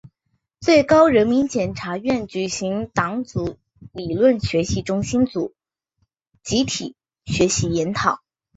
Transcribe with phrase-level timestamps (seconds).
[0.59, 3.59] 最高人民检察院举行党组
[3.93, 5.53] 理论学习中心组
[6.41, 8.19] 集体学习研讨